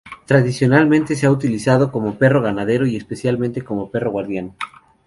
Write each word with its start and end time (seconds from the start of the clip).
Tradicionalmente, 0.25 1.15
se 1.15 1.27
ha 1.27 1.31
utilizado 1.31 1.91
como 1.91 2.17
perro 2.17 2.41
ganadero 2.41 2.87
y 2.87 2.95
especialmente 2.95 3.61
como 3.63 3.91
perro 3.91 4.09
guardián. 4.09 4.55